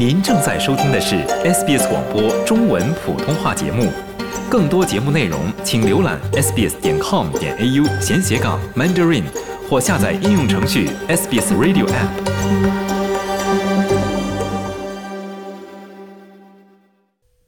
[0.00, 3.92] 您正在收听的是 SBS 广播中文普通话节目，
[4.50, 9.24] 更多节目内容请浏览 sbs.com 点 au 闲斜杠 mandarin
[9.68, 12.08] 或下载应用程序 SBS Radio App。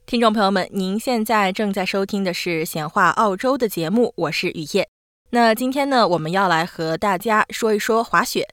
[0.05, 4.87] 听众朋友们，您现在正在收听的是闲话澳洲的节目，我是雨夜。
[5.31, 8.47] 那今天呢，我们要来和大家说一说滑雪。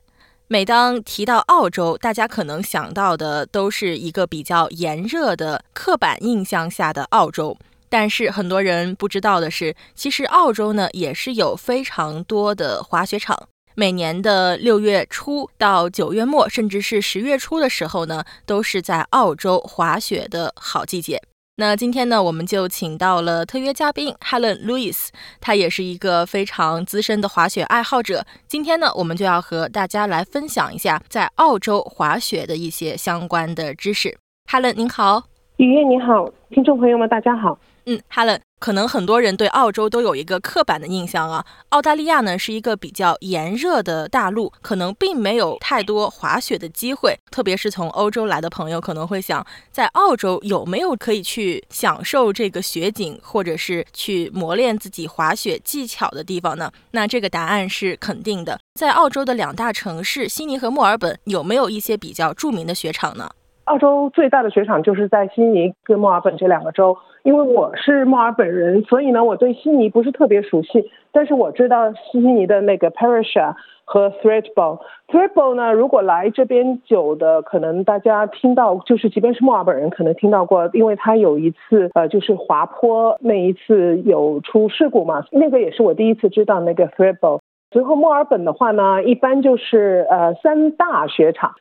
[0.53, 7.57] 每当提到澳洲，大家可能想到的都是一个比较炎热的刻板印象下的澳洲。
[7.89, 13.41] 但是很多人不知道的是，其实澳洲呢也是有非常多的滑雪场。
[13.77, 21.23] 每年的六月初到九月末，甚至是十月初的时候呢，都是在澳洲滑雪的好季节。
[21.61, 25.09] 那今天呢，我们就请到了特约嘉宾 Helen Lewis，
[25.43, 28.25] 他也是一个非常资深的滑雪爱好者。
[28.49, 34.17] 今天呢，我们就要和大家来分享一下在澳洲滑雪的一些相关的知识。
[34.51, 35.23] Helen，您好，
[35.59, 37.59] 雨夜你好，听众朋友们大家好。
[37.85, 38.41] 嗯，Helen。
[38.61, 47.19] 可能很多人对澳洲都有一个刻板的印象啊，澳大利亚呢是一个比较炎热的大陆，可能并没有太多滑雪的机会。
[47.31, 56.71] 特别是从欧洲来的朋友可能会想，在澳洲有没有可以去享受这个雪景，或者是去磨练自己滑雪技巧的地方呢？
[56.91, 58.61] 那这个答案是肯定的。
[58.79, 63.31] 在澳洲的两大城市悉尼和墨尔本，有没有一些比较著名的雪场呢？
[63.65, 66.95] 澳洲最大的雪场就是在悉尼跟墨尔本这两个州。
[67.23, 70.91] 因为我是墨尔本人，所以呢，我对悉尼不是特别熟悉。
[71.13, 73.55] 但是我知道悉尼的那个 Parisha
[73.85, 74.81] 和 Thredbo。
[75.09, 85.25] Thredbo 呢，如果来这边久的，可能大家听到，就是即便是墨尔本人，可能听到过，因为他有一次呃，就是滑坡那一次有出事故嘛。
[85.33, 87.41] 那个也是我第一次知道那个 Thredbo。
[87.73, 91.53] 随后墨尔本的话呢，一般就是呃三大雪场。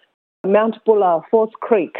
[0.41, 1.91] Mount Buller、Falls Creek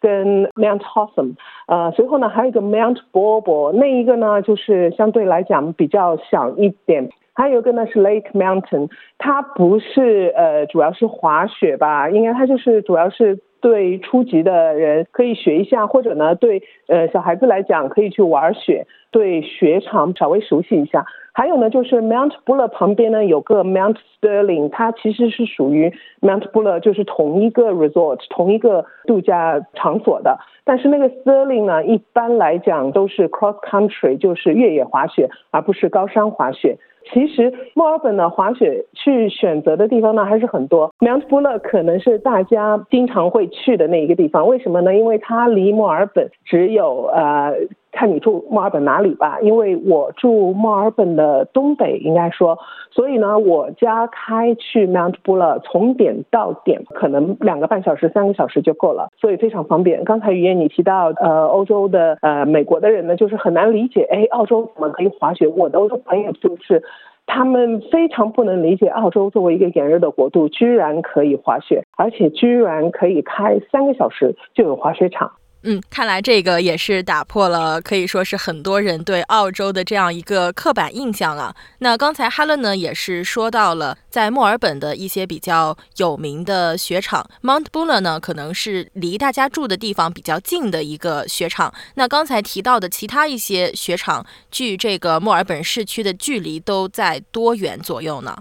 [0.00, 1.34] 跟 Mount Hotham，
[1.66, 21.04] 呃，随后呢还有一个 Mount Bobo，那一个呢就是相对来讲比较小一点，还有一个呢是 Lake Mountain，它不是呃主要是滑雪吧，应该它就是主要是对初级的人可以学一下，或者呢对呃小孩子来讲可以去玩雪，对雪场稍微熟悉一下。
[21.32, 30.38] 还有呢，就是 Mount Buller 旁边呢有个 Mount Sterling，它其实是属于 Mount Buller，就是同一个 resort，同一个度假场所的。
[30.64, 36.76] 但是那个 Sterling 呢，一般来讲都是 cross country，就是越野滑雪，而不是高山滑雪。
[37.12, 44.46] 其实墨尔本的滑雪去选择的地方呢还是很多，Mount Buller 可能是大家经常会去的那一个地方。
[44.46, 44.94] 为什么呢？
[44.94, 47.54] 因为它离墨尔本只有呃。
[47.92, 52.58] 看你住墨尔本哪里吧，因为我住墨尔本的东北，应该说，
[52.90, 60.04] 所以呢，我家开去 Mount Buller 从点到点可能两个半小时、三个小时就够了，所以非常方便。
[60.04, 65.48] 刚才于燕你提到，呃，欧洲的呃美国的人呢，就是很难理解，哎，澳洲怎么可以滑雪？
[65.48, 66.82] 我的朋友就是，
[67.26, 75.32] 他们非常不能理解，澳洲作为一个炎热的国度，居然可以滑雪，而且居然可以开三个小时就有滑雪场。
[75.62, 81.54] 嗯，看来这个也是打破了可以说是很多人对澳洲的这样一个刻板印象了。
[81.80, 91.74] 那刚才哈伦呢也是说到了在墨尔本的一些比较有名的雪场，Mount Buller 呢可能是离大家住的地方比较近的一个雪场。
[91.96, 98.34] 那刚才提到的其他一些雪场，距这个墨尔本市区的距离都在多远左右呢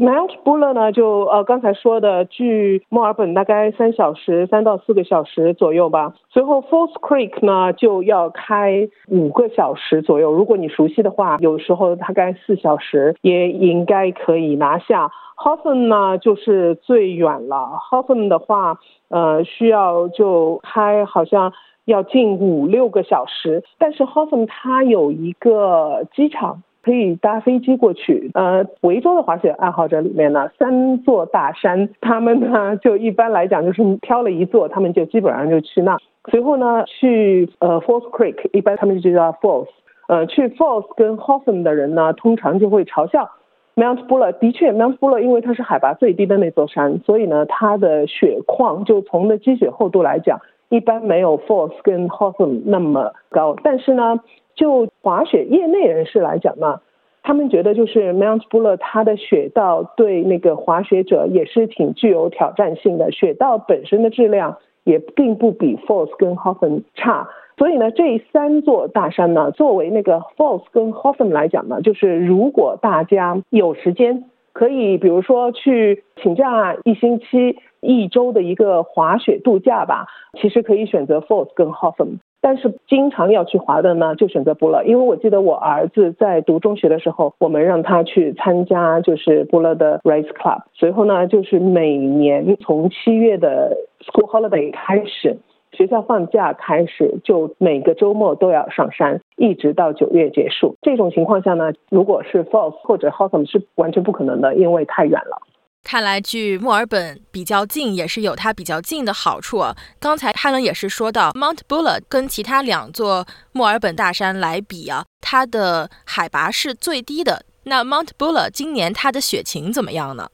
[0.00, 6.14] ？Mount Buller 呢，就呃刚才说的，距墨尔本大概三小时，三到四个小时左右吧。
[6.30, 10.32] 随后 Falls Creek 呢，就要开五个小时左右。
[10.32, 15.10] 如果你熟悉的话，有时候大概四小时也应该可以拿下。
[15.36, 17.78] h o f f e n 呢，就是最远了。
[17.90, 18.78] h o f f e n 的话，
[19.10, 21.52] 呃，需要就开好像
[21.84, 23.62] 要近五六个小时。
[23.78, 26.62] 但是 h o f f e n 它有一个机场。
[26.82, 28.30] 可以搭飞机过去。
[28.34, 35.98] 呃，维州的滑雪爱好者里面呢，三座大山，他们呢就一般来讲就是挑了一座，他们就基本上就去那。
[36.30, 39.68] 随后呢，去呃 Falls Creek，一般他们就叫 Falls。
[40.08, 43.30] 呃，去 Falls 跟 h o f f e n 的人呢，通常就会嘲笑
[43.76, 44.32] Mount Buller。
[44.38, 53.56] 的确，Mount Buller 因为它是海拔最低的那座山，所以呢，它的雪况就从的积雪厚度来讲，一般没有 Falls 跟 h o f f e n 那么高。
[53.62, 54.18] 但是呢，
[54.54, 56.80] 就滑雪业内人士来讲呢，
[57.22, 71.08] 他们觉得就是 Mount Buller 它的雪道对那个滑雪者也是挺具有挑战性的，雪道本身的质量也并不比 Falls 跟 h o f f e n 差，所以呢，这三座大山呢，作为那个 Falls 跟 h
[71.08, 80.06] o f f e n 来讲呢，就是如果大家有时间可以比如说去请假一星期、一周的一个滑雪度假吧，
[80.40, 82.18] 其实可以选择 Falls 跟 Hotham。
[82.42, 93.76] 但是经常要去滑的呢，就选择布勒，因为我记得我儿子在读中学的时候，我们让他去参加就是布勒的 Race Club，随后呢，就是每年从七月的
[94.06, 95.38] School Holiday 开始，
[95.72, 100.76] 学校放假开始，就每个周末都要上山，一直到九月结束。
[100.80, 105.42] 这种情况下呢，如果是 Falls 或者 Hotham 是完全不可能的，因为太远了。
[105.82, 109.62] 看来距墨尔本比较近，也是有它比较近的好处。
[109.98, 117.42] 刚才汉伦也是说到，Mount Buller 跟其他两座墨尔本大山来比啊，它的海拔是最低的。
[117.64, 120.28] 那 Mount Buller 今年它的雪情怎么样呢？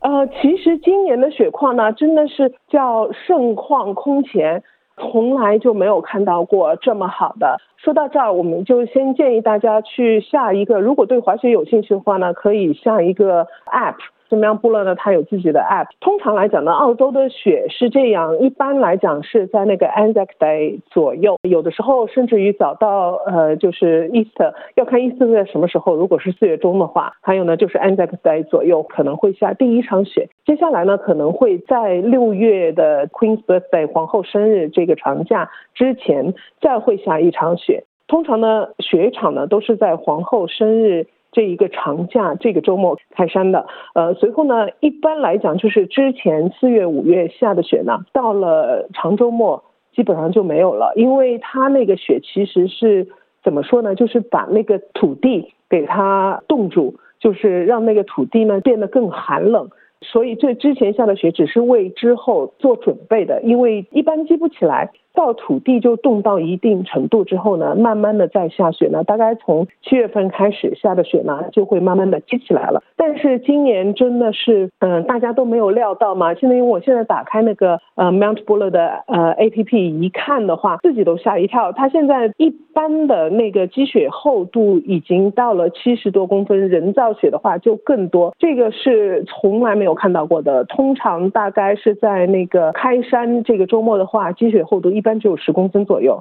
[0.00, 4.62] 呃，其实今年的雪况呢，真的是叫盛况空前，
[4.96, 7.58] 从来就没有看到过这么好的。
[7.78, 13.96] 说到这儿，我们就先建议大家去下一个，如果对滑雪有兴趣的话呢，可以下一个 App。
[14.28, 15.86] 中央部落呢，它有自己的 app。
[16.00, 25.96] 通常来讲呢，澳洲的雪是这样，一般来讲是在那个 Anzac Day 左右，有的时候甚至于早到呃，就是 Easter，要看 Easter 在什么时候。
[25.96, 30.28] 如果是四月中的话，还有呢，就是 Anzac Day 左右可能会下第一场雪。
[30.44, 37.84] 接下来呢，可能会在六月的 Queen's Birthday 皇后生日这个长假之前再会下一场雪。
[38.06, 41.06] 通常呢，雪场呢都是在皇后生日。
[41.30, 53.08] 这一个长假，这个周末开山的，呃，随后呢，一般来讲就是之前四月、五月下的雪呢，到了长周末基本上就没有了，因为它那个雪其实是
[53.42, 53.94] 怎么说呢？
[53.94, 59.68] 就是把那个土地给它冻住，就是让那个土地呢变得更寒冷。
[60.00, 72.82] 所以这之前下的雪只是为之后做准备的，因为一般积不起来，到土地就冻到一定程度之后呢，慢慢的再下雪呢，大概从七月份开始下的雪呢，就会慢慢的积起来了。
[72.96, 76.34] 但是今年真的是，嗯，大家都没有料到嘛。
[76.34, 81.72] 现在因为我现在打开那个呃 Mount Buller 的呃 A P P 一看的话，自己都吓一跳。
[81.72, 88.34] 它现在一般的那个积雪厚度已经到了七十多公分，人造雪的话就更多。
[88.38, 90.64] 这个是从来没有看到过的。
[90.64, 96.20] 通常大概是在那个开山这个周末的话，积雪厚度一般只有十公分左右。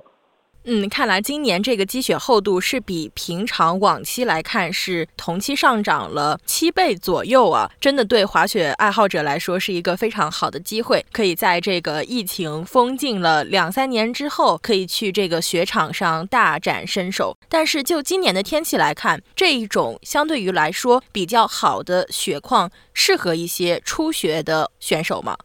[0.69, 7.71] 嗯，看来今年这个积雪厚度是比平常往期来看是同期上涨了七倍左右啊！
[7.79, 17.37] 真的对滑雪爱好者来说是一个非常好的机会，可以在这个疫情封禁了两三年之后，可以去这个雪场上大展身手。
[17.47, 25.37] 但是就今年的天气来看，这一种相对于来说比较好的雪况，适合一些初学的选手吗？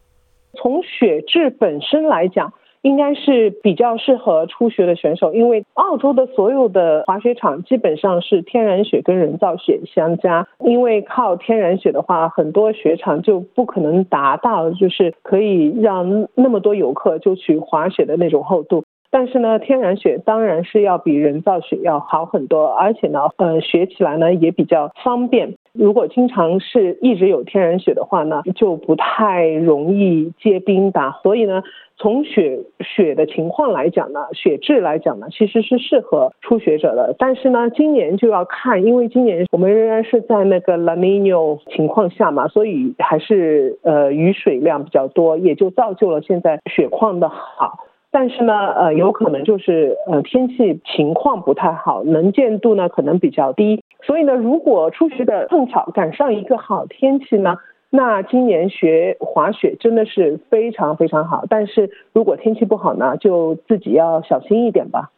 [0.61, 2.51] 从雪质本身来讲。
[2.83, 10.47] 应该是比较适合初学的选手，因为澳洲的所有的滑雪场基本上是天然雪跟人造雪相加。
[10.59, 18.83] 因为靠天然雪的话，很多雪场就不可能达到就是可以让那么多游客就去滑雪的那种厚度。
[19.13, 25.53] 但是呢，天然雪当然是要比人造雪要好很多，而且呢，呃，学起来呢也比较方便。
[25.71, 31.13] 如果经常是一直有天然雪的话呢，就不太容易结冰的。
[31.21, 31.61] 所以呢，
[31.95, 37.15] 从雪雪的情况来讲呢，雪质来讲呢，其实是适合初学者的。
[37.19, 47.85] 但是呢，今年就要看，因为今年我们仍然是在那个 La Nina 情况下嘛，所以还是呃雨水量比较多，也就造就了现在雪况的好。
[48.15, 57.57] 但是呢，呃，有可能就是呃天气情况不太好，能见度呢可能比较低，所以呢，如果初学的碰巧赶上一个好天气呢，
[57.89, 61.45] 那今年学滑雪真的是非常非常好。
[61.49, 65.09] 但是如果天气不好呢，就自己要小心一点吧。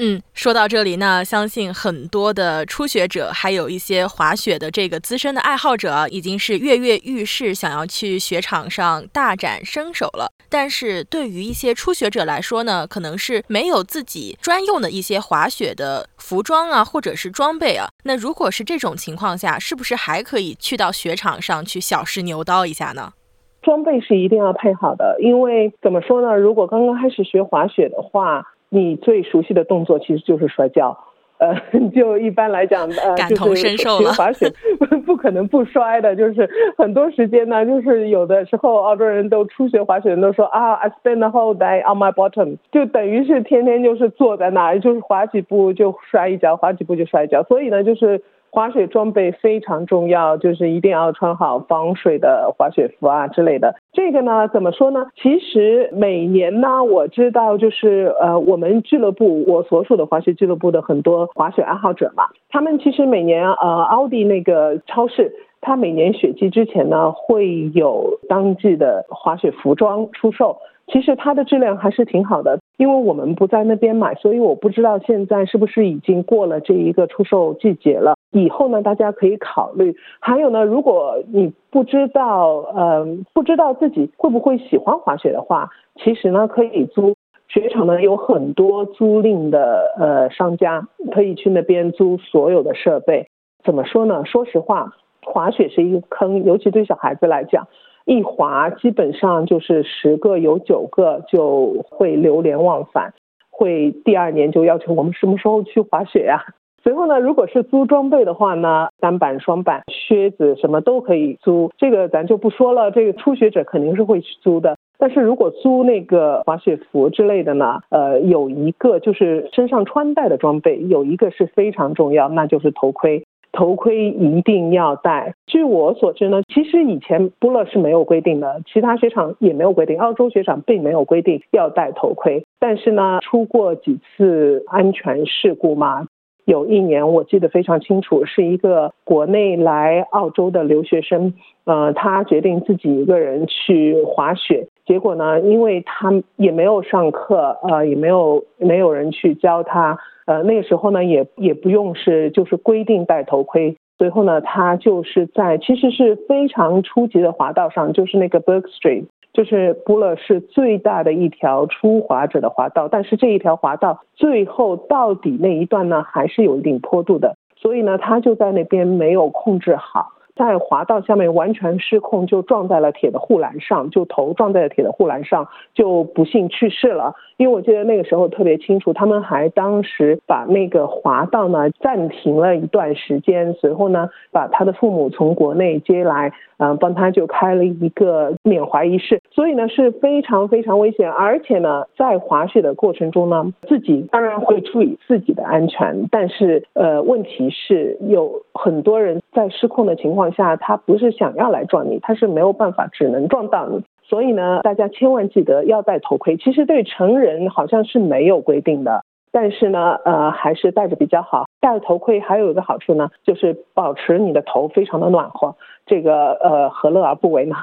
[0.00, 10.30] 嗯，说到这里呢，相信很多的初学者，还有一些滑雪的这个资深的爱好者，已经是跃跃欲试，想要去雪场上大展身手了。
[10.48, 17.88] 但是对于一些初学者来说呢，可能是没有自己专用的一些滑雪的服装啊，或者是装备啊。
[18.04, 23.14] 那如果是这种情况下，是不是还可以去到雪场上去小试牛刀一下呢？
[23.62, 26.36] 装备是一定要配好的，因为怎么说呢？
[26.36, 30.96] 如果刚刚开始学滑雪的话，你最熟悉的动作其实就是摔跤，
[31.38, 31.54] 呃，
[31.94, 34.12] 就一般来讲，呃，感同身受了。
[34.12, 34.46] 滑雪
[35.06, 48.22] 不可能不摔的，就是很多时间呢，就是有的时候澳洲人都初学滑雪人都说啊，I spend the whole day on my bottom，就等于是天天就是坐在那儿，就是滑几步就摔一跤，滑几步就摔一跤，所以呢，就是。
[48.50, 53.74] 滑雪装备非常重要，就是一定要穿好防水的滑雪服啊之类的。
[53.92, 55.06] 这个呢，怎么说呢？
[55.16, 65.32] 其实每年呢，我知道就是呃，我们俱乐部我所属的滑雪俱乐部的很多滑雪爱好者嘛，他们其实每年呃，奥迪那个超市。
[65.60, 70.56] 它每年雪季之前呢，会有当季的滑雪服装出售。
[70.86, 78.14] 其实它的质量还是挺好的，因为我们不在那边买，所以我不知道现在是不是已经过了这一个出售季节了。
[78.30, 79.96] 以后呢，大家可以考虑。
[80.20, 83.04] 还有呢，如果你不知道，呃，
[83.34, 87.16] 不知道自己会不会喜欢滑雪的话，其实呢，可以租
[87.48, 93.26] 雪场呢有很多租赁的呃商家，可以去那边租所有的设备。
[93.64, 94.24] 怎么说呢？
[94.24, 94.92] 说实话，
[95.24, 97.66] 滑雪是一个坑，尤其对小孩子来讲。
[98.08, 103.12] 一滑，基本上就是十个有九个就会流连忘返，
[103.50, 106.42] 会第二年就要求我们什么时候去滑雪呀？
[106.82, 112.90] 随后呢，如果是租装备的话呢，单板、双板、靴子什么都可以租，这个咱就不说了。
[112.90, 123.22] 这个初学者肯定是会去租的，但是如果租那个滑雪服之类的呢，呃，有一个就是身上穿戴的装备，有一个是非常重要，那就是头盔。
[123.58, 125.34] 头盔一定要戴。
[125.48, 132.44] 据我所知呢，其实以前布勒是没有规定的，其他雪场也没有规定，澳洲雪场并没有规定要戴头盔。
[132.60, 136.06] 但是呢，出过几次安全事故嘛。
[136.44, 141.34] 有一年我记得非常清楚，是一个国内来澳洲的留学生，
[141.64, 149.98] 呃，他决定自己一个人去滑雪，结果呢，因为他也没有上课，呃，也没有没有人去教他。
[150.24, 153.76] 呃，那个时候呢，也也不用是就是规定戴头盔。
[153.98, 159.04] 随后呢，他就是在其实是非常初级的滑道上，就是那个 Berg Street，
[159.34, 162.88] 就是 Buller 是最大的一条初滑者的滑道。
[162.88, 170.12] 但是这一条滑道最后到底那一段呢，还是有一定坡度的，所以呢，他就在那边没有控制好。
[170.38, 177.12] 在滑道下面完全失控，就撞在了铁的护栏上，就头撞在了铁的护栏上，就不幸去世了。
[177.36, 189.20] 因为我记得那个时候特别清楚，他们还当时把那个滑道呢暂停了一段时间，随后呢把他的父母从国内接来，嗯，帮他就开了一个缅怀仪式。
[189.30, 200.27] 所以呢是非常非常危险，而且呢在滑雪的过程中呢，自己当然会注意自己的安全，但是呃问题是有很多人在失控的情况。
[200.32, 203.84] 下他不是想要来撞你，他是没有办法，只能撞到你。
[204.02, 206.36] 所以呢，大家千万记得要戴头盔。
[206.36, 211.46] 其实对成人好像是没有规定的，但是呢，呃，还是戴着比较好。
[211.60, 215.54] 戴头盔还有一个好处呢，就是保持你的头非常的暖和。
[215.84, 217.56] 这个呃，何乐而不为呢？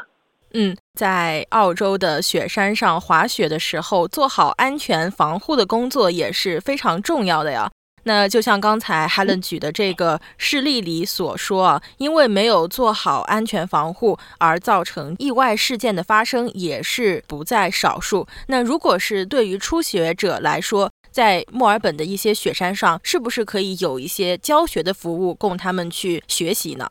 [0.53, 7.69] 嗯，在澳洲的雪山上滑雪的时候，做好安全防护的工作也是非常重要的呀。
[8.07, 18.27] 那就像刚才 Helen 举的这个事例里所说啊，因为没有做好安全防护而造成意外事件的发生也是不在少数。
[18.47, 26.89] 那如果是对于初学者来说，在墨尔本的一些雪山上，是不是可以有一些教学的服务供他们去学习呢？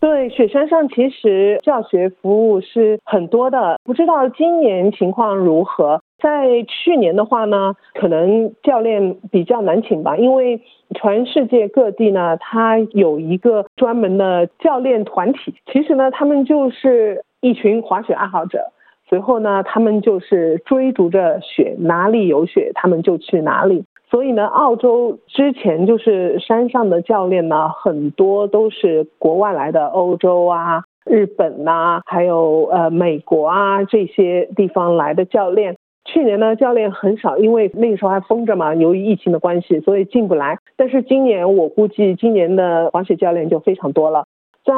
[0.00, 6.00] 对，雪山上其实教学服务是很多的，不知道今年情况如何。
[6.18, 10.62] 在去年的话呢，可能教练比较难请吧，因为
[10.94, 15.54] 全世界各地呢，它有一个专门的教练团体。
[15.70, 18.72] 其实呢，他们就是一群滑雪爱好者，
[19.10, 23.84] 随后呢，他们就是追逐着雪，哪里有雪，他们就去哪里。
[24.08, 35.74] 所以呢，澳洲之前就是山上的教练呢，很多都是国外来的，欧洲啊、日本呐，还有呃美国啊这些地方来的教练。
[36.04, 40.56] 去年呢，教练很少，因为那个时候还封着嘛，由于疫情的关系，所以进不来。
[40.76, 44.24] 但是今年我估计，今年的滑雪教练就非常多了。
[44.64, 44.74] 在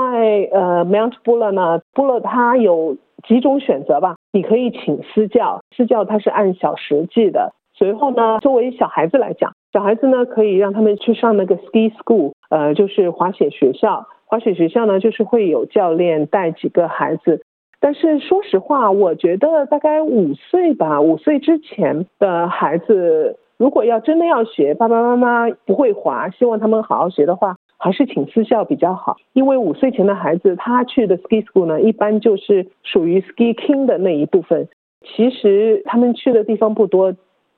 [0.53, 7.53] 呃 Mount Buller 呢，Buller 它有几种选择吧，你可以请私教，私教它是按小时计的。
[7.75, 14.07] 随后呢，作为小孩子来讲，小孩子呢可以让他们去上那个 ski school，呃，就是滑雪学校。
[14.27, 17.43] 滑雪学校呢，就是会有教练带几个孩子。
[17.81, 29.17] 但是说实话，我觉得大概五岁吧，五岁之前的孩子，如果要真的要学，爸爸妈妈不会滑，希望他们好好学的话，还是请私校比较好。
[29.33, 34.69] 因为五岁前的孩子，他去的 ski school 呢，一般就是属于 ski king 的那一部分，
[35.05, 37.13] 其实他们去的地方不多，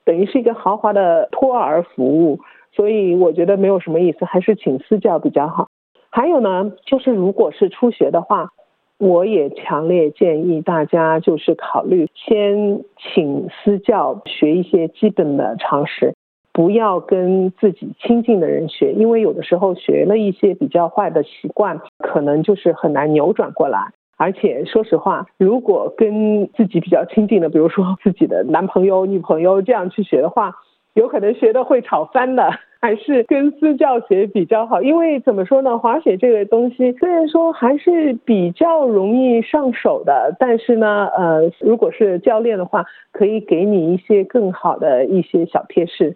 [0.04, 2.40] 等于是一个豪华的托儿服务，
[2.73, 5.69] 所以我觉得没有什么意思，还是请私教比较好。
[6.11, 8.50] 还有呢，就是如果是初学的话。
[8.97, 16.14] 我也强烈建议大家，就是考虑先请私教学一些基本的常识，
[16.54, 23.92] 不要跟自己亲近的人学，因为有的时候学了一些比较坏的习惯，可能就是很难扭转过来。
[24.16, 30.54] 而且说实话，如果跟自己比较亲近的，比如说自己的男朋友、女朋友这样去学的话，
[30.94, 32.49] 有可能学的会吵翻的。
[32.84, 46.14] 还是跟私教学比较好，因为怎么说呢，滑雪这个东西虽然说还是比较容易上手的，但是呢，呃，如果是教练的话，可以给你一些更好的一些小贴士。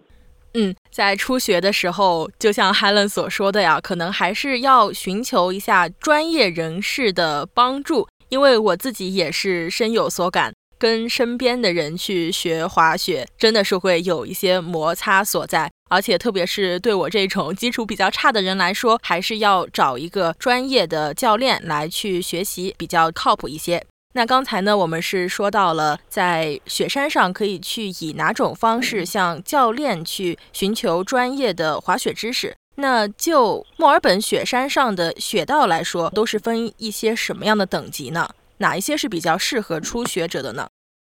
[0.53, 10.53] 嗯，在初学的时候，就像 Helen 所说的呀，可能还是要寻求一下专业人士的帮助，因为我自己也是深有所感。
[10.79, 23.85] 跟身边的人去学滑雪，真的是会有一些摩擦所在，而且特别是对我这种基础比较差的人来说，还是要找一个专业的教练来去学习，比较靠谱一些。
[24.13, 32.55] 那刚才呢，我们是说到了在雪山上可以去以哪种方式向教练去寻求专业的滑雪知识。
[32.75, 38.29] 那就墨尔本雪山上的雪道来说，都是分一些什么样的等级呢？
[38.57, 40.67] 哪一些是比较适合初学者的呢？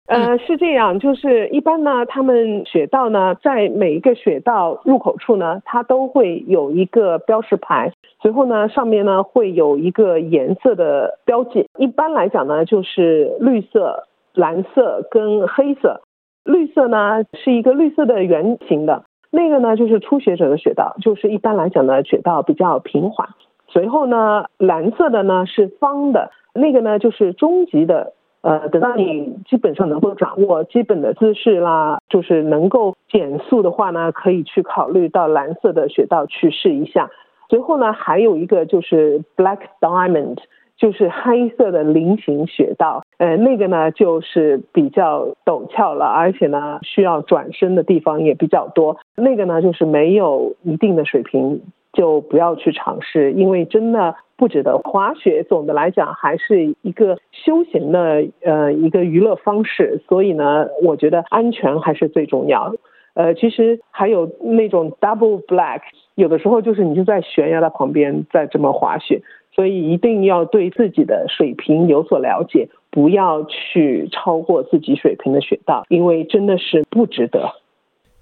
[0.07, 11.67] 呃，是这样，就是一般呢，他们雪道呢，在每一个雪道入口处呢，它都会有一个标识牌，随后呢，上面呢会有一个颜色的标记。
[11.79, 16.03] 一般来讲呢，就是绿色、蓝色跟黑色。
[16.45, 23.27] 绿色呢是一个绿色的圆形的，那个呢就是初学者的雪道，就是一般来讲呢，雪道比较平缓。
[23.69, 26.31] 随后呢，蓝色的呢是方的。
[26.53, 28.13] 那个呢，就是中级的，
[28.45, 37.11] 呃，等到你基本上能够掌握基本的姿势啦，就是能够减速的话呢，可以去考虑到蓝色的雪道去试一下。
[37.49, 40.37] 随后呢，还有一个就是 Black Diamond，
[40.77, 48.99] 就是黑色的菱形雪道，呃，那个呢就是比较陡峭了，而且呢需要转身的地方也比较多。
[49.17, 51.63] 那个呢就是没有一定的水平。
[51.95, 54.77] 就不要去尝试，因为真的不值得。
[54.79, 62.75] 滑雪总的来讲还是一个休闲的呃一个娱乐方式，所以呢，我觉得安全还是最重要。
[63.15, 65.83] 呃，其实还有那种 double black，
[66.17, 69.23] 有的时候就是你就在悬崖的旁边在这么滑雪，
[69.53, 77.53] 所以一定要对自己的水平有所了解，不要去超过自己水平的雪道，因为真的是不值得。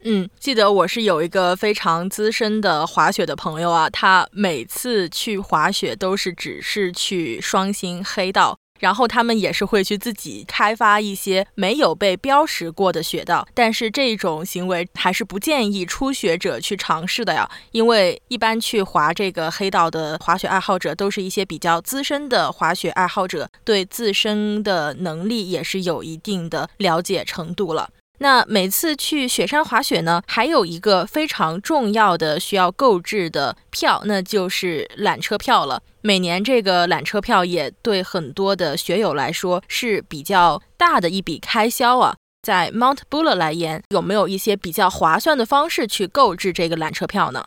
[0.04, 27.90] 嗯，记得我是有一个非常资深的滑雪的朋友啊，他每次去滑雪都是只是去双星黑道，然后他们也是会去自己开发一些没有被标识过的雪道，但是这种行为还是不建议初学者去尝试的呀，因为一般去滑这个黑道的滑雪爱好者都是一些比较资深的滑雪爱好者，对自身的能力也是有一定的了解程度了。
[28.22, 35.82] 那每次去雪山滑雪呢，还有一个非常重要的需要购置的票，那就是缆车票了。
[36.02, 42.14] 每年这个缆车票也对很多的雪友来说是比较大的一笔开销啊。
[42.42, 47.44] 在 Mount Buller 来言，有没有一些比较划算的方式去购置这个缆车票呢？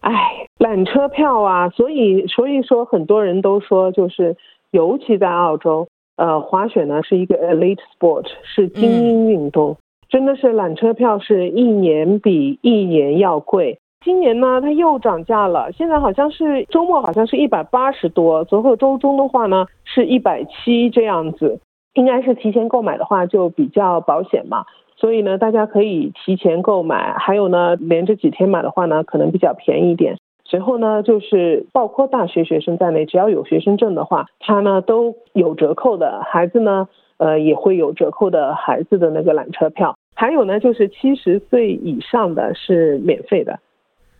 [0.00, 0.12] 哎，
[0.58, 4.34] 缆车票啊，所以所以说很多人都说，就是
[4.70, 9.76] 尤其在澳洲，呃，滑雪呢是一个 elite sport，是精英运动。
[10.08, 21.58] 真的是缆车票是一年比一年要贵，今年呢它又涨价了，现在好像是周末好像是一百八十多，最后周中的话呢是一百七这样子，
[21.94, 24.64] 应该是提前购买的话就比较保险嘛，
[24.96, 30.16] 所以呢大家可以提前购买，还有呢连着几天买的话呢可能比较便宜一点。
[30.44, 36.88] 随后呢就是包括大学学生在内，只要有学生证的话，它呢都有折扣的，孩子呢。
[37.18, 43.58] 呃，也会有折扣的孩子的那个缆车票，还有呢，就是七十岁以上的是免费的，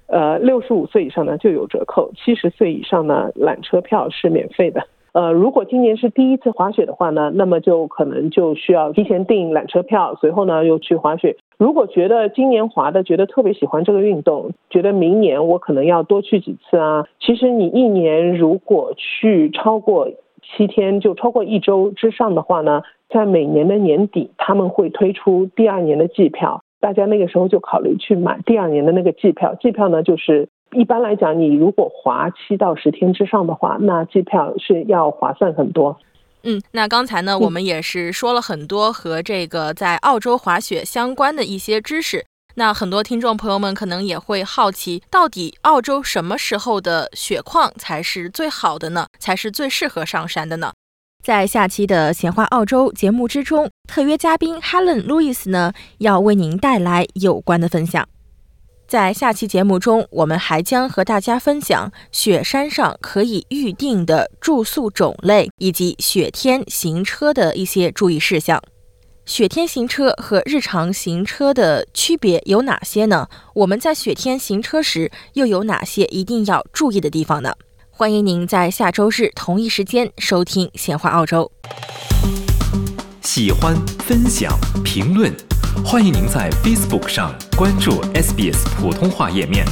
[0.06, 4.80] 呃，六十五岁以上呢就有折扣，七十岁以上呢缆车票是免费的。
[5.12, 11.36] 呃，如果今年是第一次滑雪的话呢，那么就可能就需要提前订缆车票，随后呢又去滑雪。
[11.58, 20.08] 如果觉得今年滑的觉得特别喜欢这个运动，觉得明年我可能要多去几次啊，其实你一年如果去超过。
[20.56, 29.54] 七天就超过一周之上的话呢，在每年的年底他们会推出第二年的季票，大家那个时候就考虑去买第二年的那个季票。
[29.60, 35.98] 季票呢，就是一般来讲，你如果滑七到十天之上的话，那季票是要划算很多。
[36.44, 42.24] 嗯，那刚才呢，我们也是说了很多和这个在澳洲滑雪相关的一些知识。
[42.58, 49.06] 那很多听众朋友们可能也会好奇，到底澳洲什么时候的雪况才是最好的呢？
[49.18, 50.72] 才是最适合上山的呢？
[51.22, 58.08] 在下期的闲话澳洲节目之中，特约嘉宾 Helen Lewis 呢要为您带来有关的分享。
[58.88, 68.62] 在下期节目中，我们还将和大家分享雪山上可以预定的住宿种类以及雪天行车的一些注意事项。
[69.26, 73.28] 雪天行车和日常行车的区别有哪些呢？
[73.54, 77.52] 我们在雪天行车时又有哪些一定要注意的地方呢？
[77.90, 81.50] 欢迎您在下周日同一时间收听《闲话澳洲》。
[83.20, 85.34] 喜欢、分享、评论，
[85.84, 89.66] 欢迎您在 Facebook 上关注 SBS 普通话页面。